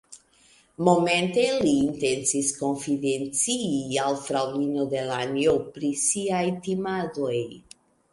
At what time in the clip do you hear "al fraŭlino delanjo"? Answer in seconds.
4.05-5.53